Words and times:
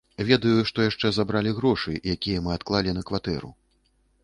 Ведаю, 0.27 0.53
што 0.69 0.85
яшчэ 0.87 1.11
забралі 1.17 1.51
грошы, 1.59 1.93
якія 2.15 2.43
мы 2.47 2.57
адклалі 2.57 2.97
на 2.99 3.07
кватэру. 3.11 3.49